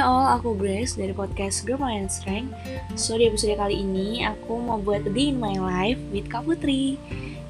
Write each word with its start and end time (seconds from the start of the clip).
Hai 0.00 0.08
all, 0.08 0.40
aku 0.40 0.56
Grace 0.56 0.96
dari 0.96 1.12
podcast 1.12 1.60
Girl 1.68 1.76
My 1.76 2.00
Strength. 2.08 2.56
So 2.96 3.20
di 3.20 3.28
episode 3.28 3.52
kali 3.52 3.84
ini 3.84 4.24
aku 4.24 4.56
mau 4.56 4.80
buat 4.80 5.04
Day 5.04 5.28
in 5.28 5.36
My 5.36 5.60
Life 5.60 6.00
with 6.08 6.24
Kak 6.24 6.48
Putri. 6.48 6.96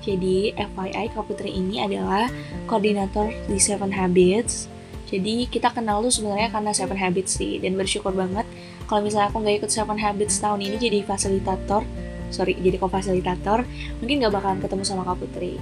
Jadi 0.03 0.51
FYI 0.59 1.15
Kak 1.15 1.31
Putri 1.31 1.55
ini 1.55 1.79
adalah 1.79 2.27
koordinator 2.67 3.31
di 3.47 3.55
Seven 3.55 3.95
Habits. 3.95 4.67
Jadi 5.07 5.47
kita 5.47 5.71
kenal 5.71 6.03
tuh 6.03 6.11
sebenarnya 6.11 6.51
karena 6.51 6.75
Seven 6.75 6.99
Habits 6.99 7.39
sih. 7.39 7.63
Dan 7.63 7.79
bersyukur 7.79 8.11
banget 8.19 8.51
kalau 8.91 9.07
misalnya 9.07 9.31
aku 9.31 9.47
nggak 9.47 9.63
ikut 9.63 9.71
Seven 9.71 10.03
Habits 10.03 10.43
tahun 10.43 10.59
ini 10.59 10.75
jadi 10.83 11.07
fasilitator 11.07 11.87
Sorry, 12.35 12.59
jadi 12.59 12.83
co-fasilitator 12.83 13.63
Mungkin 14.03 14.27
gak 14.27 14.35
bakalan 14.35 14.59
ketemu 14.59 14.83
sama 14.83 15.07
Kak 15.07 15.23
Putri. 15.23 15.55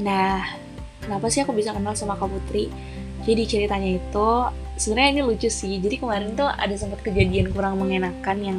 Nah, 0.00 0.40
kenapa 1.04 1.28
sih 1.28 1.44
aku 1.44 1.52
bisa 1.52 1.76
kenal 1.76 1.92
sama 1.92 2.16
Kak 2.16 2.32
Putri? 2.32 2.72
Jadi 3.28 3.44
ceritanya 3.44 4.00
itu 4.00 4.28
sebenarnya 4.76 5.10
ini 5.18 5.22
lucu 5.24 5.48
sih. 5.48 5.80
Jadi 5.80 5.96
kemarin 6.00 6.36
tuh 6.36 6.48
ada 6.48 6.72
sempat 6.76 7.00
kejadian 7.02 7.50
kurang 7.50 7.80
mengenakan 7.80 8.36
yang 8.40 8.58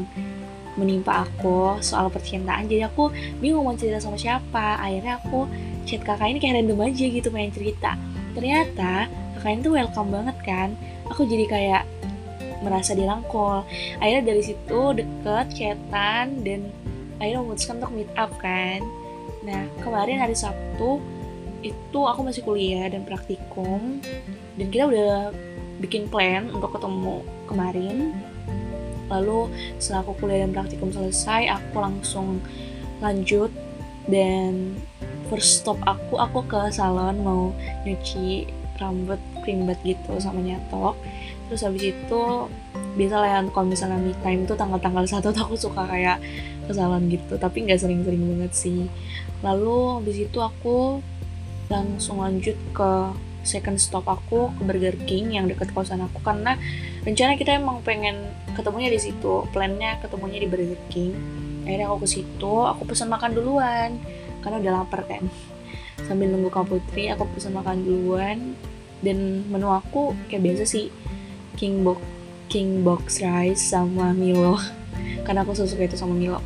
menimpa 0.77 1.26
aku 1.26 1.81
soal 1.81 2.09
percintaan. 2.13 2.70
Jadi 2.70 2.85
aku 2.85 3.09
bingung 3.41 3.66
mau 3.66 3.73
cerita 3.73 3.98
sama 3.98 4.17
siapa. 4.17 4.77
Akhirnya 4.77 5.17
aku 5.21 5.49
chat 5.90 6.02
kakak 6.05 6.30
ini 6.30 6.40
kayak 6.41 6.62
random 6.62 6.85
aja 6.85 7.05
gitu 7.09 7.27
pengen 7.34 7.53
cerita. 7.53 7.91
Ternyata 8.38 9.09
kakak 9.38 9.52
ini 9.57 9.62
tuh 9.66 9.73
welcome 9.73 10.09
banget 10.13 10.38
kan. 10.45 10.70
Aku 11.09 11.26
jadi 11.26 11.45
kayak 11.49 11.84
merasa 12.62 12.93
dirangkul. 12.98 13.65
Akhirnya 14.02 14.34
dari 14.34 14.41
situ 14.45 14.81
deket, 14.93 15.45
chatan, 15.54 16.45
dan 16.45 16.70
akhirnya 17.18 17.41
memutuskan 17.41 17.81
untuk 17.81 17.93
meet 17.93 18.12
up 18.18 18.34
kan. 18.38 18.81
Nah, 19.45 19.63
kemarin 19.81 20.21
hari 20.21 20.35
Sabtu 20.38 21.02
itu 21.65 21.99
aku 22.05 22.21
masih 22.21 22.45
kuliah 22.45 22.85
dan 22.85 23.02
praktikum 23.02 23.98
dan 24.62 24.68
kita 24.70 24.85
udah 24.85 25.34
bikin 25.81 26.09
plan 26.09 26.49
untuk 26.49 26.76
ketemu 26.77 27.26
kemarin. 27.46 28.18
Lalu 29.07 29.48
setelah 29.79 30.04
aku 30.04 30.13
kuliah 30.20 30.43
dan 30.43 30.51
praktikum 30.51 30.91
selesai 30.91 31.48
aku 31.48 31.79
langsung 31.79 32.43
lanjut 32.99 33.54
dan 34.12 34.76
first 35.27 35.63
stop 35.63 35.77
aku 35.84 36.18
aku 36.18 36.43
ke 36.48 36.71
salon 36.71 37.20
mau 37.24 37.51
nyuci 37.84 38.48
rambut 38.79 39.20
krimbat 39.43 39.77
gitu 39.84 40.18
sama 40.21 40.40
nyatok 40.40 40.96
terus 41.48 41.63
habis 41.63 41.91
itu 41.91 42.21
biasa 42.98 43.16
lah 43.21 43.29
ya 43.29 43.40
kalau 43.54 43.68
misalnya 43.70 43.99
me 44.01 44.12
time 44.26 44.44
tuh 44.44 44.57
tanggal-tanggal 44.57 45.05
satu 45.07 45.29
tuh 45.32 45.44
aku 45.46 45.55
suka 45.55 45.85
kayak 45.88 46.18
ke 46.68 46.71
salon 46.76 47.07
gitu 47.07 47.40
tapi 47.40 47.63
nggak 47.63 47.79
sering-sering 47.79 48.26
banget 48.35 48.51
sih. 48.51 48.90
Lalu 49.46 50.01
habis 50.01 50.18
itu 50.18 50.40
aku 50.41 50.99
langsung 51.70 52.20
lanjut 52.20 52.57
ke 52.73 52.91
second 53.48 53.79
stop 53.79 54.03
aku 54.12 54.51
ke 54.59 54.62
Burger 54.67 54.95
King 55.07 55.40
yang 55.40 55.48
deket 55.48 55.71
kosan 55.71 56.03
aku 56.03 56.20
karena 56.20 56.59
rencana 57.07 57.40
kita 57.40 57.55
emang 57.55 57.79
pengen 57.81 58.27
ketemunya 58.51 58.91
di 58.91 58.99
situ. 58.99 59.48
Plannya 59.55 60.04
ketemunya 60.04 60.43
di 60.43 60.48
Burger 60.51 60.81
King. 60.91 61.15
Akhirnya 61.63 61.87
aku 61.87 62.04
ke 62.04 62.09
situ 62.20 62.55
aku 62.67 62.84
pesan 62.84 63.07
makan 63.07 63.31
duluan. 63.31 63.95
Karena 64.44 64.59
udah 64.59 64.72
lapar 64.84 65.07
kan. 65.07 65.23
Sambil 66.03 66.29
nunggu 66.29 66.51
Kak 66.51 66.67
Putri 66.67 67.07
aku 67.07 67.23
pesan 67.31 67.56
makan 67.56 67.88
duluan. 67.88 68.59
Dan 69.00 69.47
menu 69.47 69.72
aku 69.72 70.11
kayak 70.28 70.44
biasa 70.44 70.63
sih 70.67 70.91
King 71.56 71.88
Box 71.88 72.01
King 72.51 72.84
Box 72.84 73.23
Rice 73.23 73.63
sama 73.72 74.11
Milo. 74.11 74.59
Karena 75.25 75.47
aku 75.47 75.56
suka 75.56 75.88
itu 75.88 75.95
sama 75.95 76.11
Milo. 76.11 76.44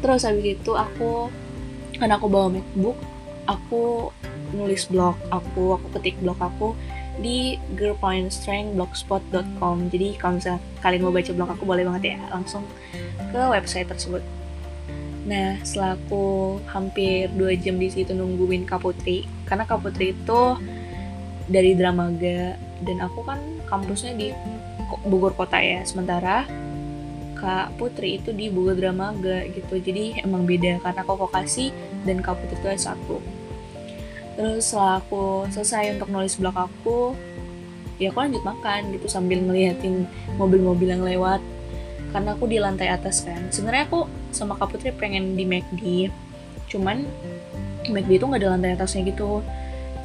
Terus 0.00 0.24
habis 0.24 0.56
itu 0.56 0.72
aku 0.76 1.32
karena 1.96 2.18
aku 2.18 2.26
bawa 2.26 2.50
MacBook 2.50 2.98
aku 3.44 4.10
nulis 4.54 4.86
blog 4.88 5.16
aku 5.28 5.74
aku 5.76 5.86
ketik 5.98 6.16
blog 6.22 6.38
aku 6.38 6.74
di 7.14 7.58
girlpointstrength.blogspot.com 7.78 9.76
jadi 9.90 10.18
kalau 10.18 10.34
misalnya 10.38 10.60
kalian 10.82 11.02
mau 11.06 11.14
baca 11.14 11.30
blog 11.30 11.50
aku 11.54 11.64
boleh 11.66 11.86
banget 11.86 12.18
ya 12.18 12.20
langsung 12.34 12.66
ke 13.30 13.38
website 13.38 13.86
tersebut. 13.86 14.22
Nah 15.24 15.62
setelah 15.62 15.94
aku 15.94 16.58
hampir 16.68 17.30
dua 17.32 17.54
jam 17.54 17.78
di 17.78 17.88
situ 17.88 18.10
nungguin 18.12 18.66
Kak 18.66 18.82
Putri 18.82 19.24
karena 19.46 19.62
Kak 19.62 19.80
Putri 19.86 20.10
itu 20.10 20.58
dari 21.46 21.78
Dramaga 21.78 22.56
dan 22.82 22.98
aku 23.04 23.22
kan 23.22 23.38
kampusnya 23.70 24.12
di 24.18 24.34
Bogor 25.06 25.32
kota 25.38 25.60
ya 25.62 25.80
sementara 25.86 26.44
Kak 27.44 27.76
Putri 27.76 28.16
itu 28.16 28.32
di 28.32 28.48
Bogor 28.48 28.80
Dramaga 28.80 29.44
gitu. 29.52 29.76
Jadi 29.76 30.24
emang 30.24 30.48
beda 30.48 30.80
karena 30.80 31.04
aku 31.04 31.28
vokasi 31.28 31.76
dan 32.08 32.24
Kak 32.24 32.40
Putri 32.40 32.56
itu 32.56 32.88
S1 32.88 32.96
terus 34.34 34.66
setelah 34.66 34.98
aku 34.98 35.46
selesai 35.46 35.94
untuk 35.94 36.10
nulis 36.10 36.34
blog 36.34 36.58
aku 36.58 37.14
ya 38.02 38.10
aku 38.10 38.26
lanjut 38.26 38.42
makan 38.42 38.90
gitu 38.90 39.06
sambil 39.06 39.38
ngeliatin 39.38 40.10
mobil-mobil 40.34 40.90
yang 40.90 41.06
lewat. 41.06 41.38
Karena 42.10 42.34
aku 42.38 42.46
di 42.46 42.62
lantai 42.62 42.94
atas 42.94 43.26
kan. 43.26 43.50
Sebenarnya 43.50 43.90
aku 43.90 44.06
sama 44.30 44.54
Kak 44.58 44.74
Putri 44.74 44.94
pengen 44.94 45.34
di 45.34 45.46
McD 45.46 46.10
cuman 46.70 47.06
McD 47.86 48.18
itu 48.18 48.26
nggak 48.26 48.42
ada 48.42 48.50
lantai 48.54 48.74
atasnya 48.74 49.06
gitu. 49.06 49.42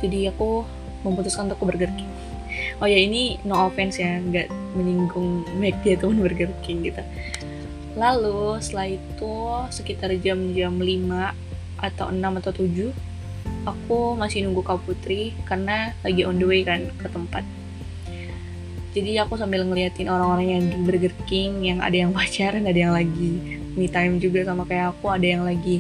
Jadi 0.01 0.29
aku 0.29 0.66
memutuskan 1.01 1.50
untuk 1.50 1.66
ke 1.66 1.66
Burger 1.66 1.91
King 1.97 2.11
oh 2.78 2.88
ya 2.88 3.00
ini 3.02 3.41
no 3.44 3.66
offense 3.66 3.97
ya 3.97 4.22
nggak 4.22 4.47
menyinggung 4.78 5.46
McD 5.57 5.97
atau 5.97 6.13
Burger 6.13 6.53
King 6.62 6.85
gitu. 6.85 7.02
Lalu 7.97 8.62
setelah 8.62 8.88
itu 8.94 9.34
sekitar 9.74 10.13
jam-jam 10.22 10.78
5 10.78 11.34
atau 11.81 12.06
6 12.13 12.40
atau 12.46 12.52
7 12.53 13.09
aku 13.68 14.16
masih 14.16 14.46
nunggu 14.46 14.63
Kak 14.63 14.85
Putri 14.85 15.35
karena 15.44 15.91
lagi 16.06 16.24
on 16.24 16.40
the 16.40 16.47
way 16.47 16.62
kan 16.62 16.88
ke 16.96 17.07
tempat. 17.09 17.44
Jadi 18.90 19.22
aku 19.22 19.38
sambil 19.38 19.62
ngeliatin 19.66 20.09
orang-orang 20.09 20.47
yang 20.57 20.63
di 20.66 20.78
Burger 20.81 21.13
King 21.30 21.62
yang 21.62 21.80
ada 21.81 21.94
yang 21.94 22.12
pacaran 22.18 22.66
ada 22.66 22.80
yang 22.80 22.94
lagi 22.96 23.59
me 23.78 23.86
time 23.88 24.18
juga 24.18 24.44
sama 24.44 24.66
kayak 24.66 24.97
aku 24.97 25.13
ada 25.13 25.28
yang 25.28 25.46
lagi 25.46 25.80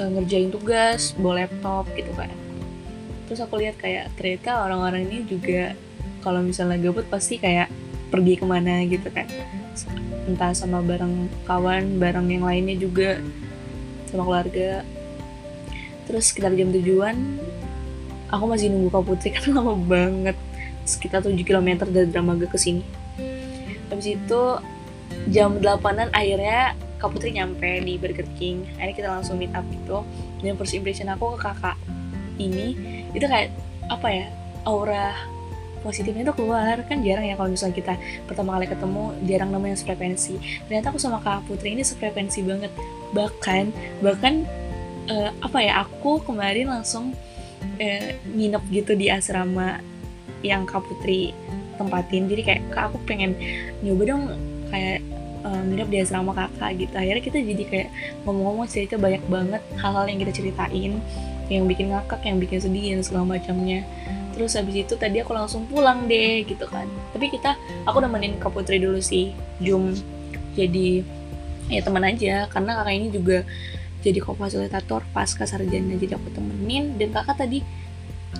uh, 0.00 0.08
ngerjain 0.08 0.50
tugas 0.50 1.12
bawa 1.20 1.44
laptop 1.44 1.84
gitu 1.94 2.10
kan 2.16 2.32
terus 3.28 3.44
aku 3.44 3.60
lihat 3.60 3.76
kayak 3.76 4.08
ternyata 4.16 4.64
orang-orang 4.64 5.04
ini 5.04 5.28
juga 5.28 5.76
kalau 6.24 6.40
misalnya 6.40 6.80
gabut 6.80 7.04
pasti 7.12 7.36
kayak 7.36 7.68
pergi 8.08 8.40
ke 8.40 8.44
mana 8.48 8.82
gitu 8.88 9.12
kan. 9.12 9.28
Entah 10.24 10.56
sama 10.56 10.80
bareng 10.80 11.28
kawan 11.44 12.00
bareng 12.00 12.26
yang 12.32 12.48
lainnya 12.48 12.76
juga 12.80 13.20
sama 14.08 14.24
keluarga. 14.24 14.80
Terus 16.08 16.32
sekitar 16.32 16.56
jam 16.56 16.72
tujuan 16.72 17.16
aku 18.32 18.44
masih 18.48 18.72
nunggu 18.72 18.88
Kak 18.92 19.04
Putri 19.04 19.28
kan 19.36 19.44
lama 19.52 19.76
banget. 19.76 20.36
Sekitar 20.88 21.20
7 21.20 21.36
km 21.44 21.84
dari 21.84 22.08
Dramaga 22.08 22.48
ke 22.48 22.56
sini. 22.56 22.80
Habis 23.92 24.16
itu 24.16 24.42
jam 25.28 25.60
8an 25.60 26.08
akhirnya 26.16 26.72
Kak 26.96 27.12
Putri 27.12 27.36
nyampe 27.36 27.84
di 27.84 28.00
Burger 28.00 28.24
King. 28.40 28.64
Akhirnya 28.80 28.96
kita 28.96 29.08
langsung 29.12 29.36
meet 29.36 29.52
up 29.52 29.68
gitu. 29.68 30.00
Dan 30.40 30.56
first 30.56 30.72
impression 30.72 31.12
aku 31.12 31.36
ke 31.36 31.44
kakak 31.44 31.76
ini 32.38 32.74
itu 33.12 33.26
kayak 33.26 33.52
apa 33.90 34.08
ya 34.08 34.26
aura 34.64 35.14
positifnya 35.82 36.26
itu 36.26 36.34
keluar. 36.34 36.82
Kan 36.86 37.06
jarang 37.06 37.26
ya 37.26 37.34
kalau 37.38 37.50
misalnya 37.50 37.76
kita 37.78 37.94
pertama 38.26 38.58
kali 38.58 38.66
ketemu 38.66 39.04
jarang 39.26 39.50
namanya 39.54 39.76
sefrekuensi. 39.78 40.34
Ternyata 40.66 40.90
aku 40.90 40.98
sama 40.98 41.22
kak 41.22 41.46
Putri 41.46 41.74
ini 41.74 41.82
sefrekuensi 41.86 42.42
banget. 42.42 42.72
Bahkan 43.14 43.64
bahkan 44.02 44.44
uh, 45.08 45.30
apa 45.42 45.58
ya 45.62 45.82
aku 45.82 46.22
kemarin 46.22 46.70
langsung 46.70 47.14
uh, 47.80 48.10
nginep 48.34 48.62
gitu 48.70 48.92
di 48.94 49.08
asrama 49.10 49.80
yang 50.44 50.66
Kak 50.68 50.86
Putri 50.86 51.34
tempatin. 51.78 52.30
Jadi 52.30 52.42
kayak 52.42 52.62
kak 52.70 52.84
aku 52.92 52.98
pengen 53.06 53.34
nyoba 53.82 54.02
dong 54.14 54.22
kayak 54.70 55.02
uh, 55.42 55.62
di 55.88 55.98
asrama 55.98 56.34
kakak 56.34 56.86
gitu. 56.86 56.94
Akhirnya 56.94 57.22
kita 57.22 57.38
jadi 57.42 57.64
kayak 57.66 57.88
ngomong-ngomong 58.26 58.66
cerita 58.70 58.94
banyak 58.98 59.22
banget 59.26 59.62
hal-hal 59.78 60.04
yang 60.06 60.18
kita 60.22 60.32
ceritain 60.34 61.02
yang 61.48 61.64
bikin 61.64 61.92
ngakak 61.92 62.20
yang 62.24 62.36
bikin 62.36 62.60
sedih 62.60 62.96
dan 62.96 63.02
segala 63.04 63.36
macamnya. 63.36 63.84
Terus 64.36 64.54
habis 64.54 64.86
itu 64.86 64.94
tadi 64.94 65.18
aku 65.18 65.34
langsung 65.34 65.66
pulang 65.66 66.06
deh 66.06 66.44
gitu 66.46 66.68
kan. 66.68 66.86
Tapi 67.16 67.32
kita 67.32 67.58
aku 67.88 67.98
nemenin 67.98 68.38
Kak 68.38 68.54
Putri 68.54 68.78
dulu 68.78 69.00
sih 69.02 69.34
Jum. 69.58 69.96
Jadi 70.54 71.02
ya 71.68 71.84
teman 71.84 72.04
aja 72.04 72.48
karena 72.48 72.80
kakak 72.80 72.94
ini 72.96 73.08
juga 73.12 73.44
jadi 74.00 74.22
co-fasilitator 74.22 75.02
pasca 75.10 75.44
sarjana. 75.48 75.98
Jadi 75.98 76.14
aku 76.14 76.28
temenin 76.30 76.94
dan 77.00 77.10
kakak 77.10 77.36
tadi 77.40 77.64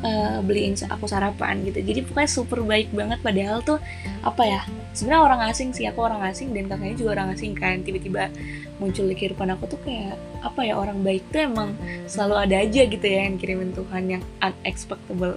uh, 0.02 0.38
beliin 0.44 0.74
aku 0.78 1.04
sarapan 1.10 1.64
gitu. 1.66 1.82
Jadi 1.82 2.00
pokoknya 2.06 2.30
super 2.30 2.60
baik 2.62 2.92
banget. 2.94 3.18
Padahal 3.20 3.64
tuh 3.64 3.78
apa 4.22 4.42
ya 4.44 4.60
sebenarnya 4.94 5.22
orang 5.24 5.40
asing 5.50 5.70
sih. 5.74 5.86
Aku 5.90 6.04
orang 6.04 6.22
asing 6.26 6.54
dan 6.54 6.70
kakaknya 6.70 6.96
juga 6.98 7.10
orang 7.18 7.34
asing 7.34 7.52
kan. 7.56 7.82
Tiba-tiba 7.82 8.30
muncul 8.78 9.10
di 9.10 9.14
kehidupan 9.18 9.50
aku 9.58 9.66
tuh 9.66 9.80
kayak 9.82 10.14
apa 10.38 10.62
ya 10.62 10.78
orang 10.78 11.02
baik 11.02 11.26
tuh 11.34 11.50
emang 11.50 11.74
selalu 12.06 12.34
ada 12.46 12.56
aja 12.62 12.86
gitu 12.86 13.02
ya 13.02 13.26
yang 13.26 13.36
kirimin 13.36 13.74
Tuhan 13.74 14.02
yang 14.06 14.22
unexpectable. 14.38 15.36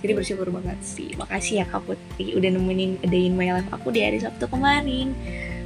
Jadi 0.00 0.12
bersyukur 0.16 0.48
banget 0.48 0.80
sih. 0.80 1.12
Makasih 1.20 1.60
ya 1.60 1.64
Kak 1.68 1.84
Putri 1.84 2.32
udah 2.32 2.50
nemenin 2.56 2.96
day 3.04 3.28
in 3.28 3.36
my 3.36 3.52
life 3.52 3.68
aku 3.68 3.92
di 3.92 4.00
hari 4.00 4.16
Sabtu 4.16 4.48
kemarin. 4.48 5.12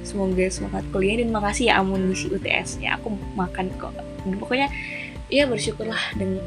Semoga 0.05 0.45
semangat 0.53 0.85
kuliah 0.93 1.25
dan 1.25 1.33
makasih 1.33 1.73
ya 1.73 1.81
amunisi 1.81 2.29
UTS 2.29 2.83
ya 2.83 2.99
aku 2.99 3.15
makan 3.39 3.73
kok. 3.79 3.95
Pokoknya 4.37 4.69
ya 5.33 5.49
bersyukurlah 5.49 6.19
dan 6.21 6.43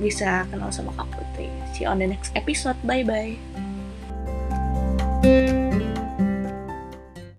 bisa 0.00 0.48
kenal 0.48 0.72
sama 0.72 0.96
Kak 0.96 1.06
Putri. 1.12 1.52
See 1.76 1.84
you 1.84 1.92
on 1.92 2.00
the 2.00 2.08
next 2.08 2.32
episode. 2.34 2.80
Bye 2.82 3.04
bye 3.04 3.36